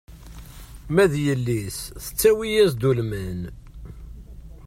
[0.93, 3.39] Ma d yelli-s tettawi-as-d ulman.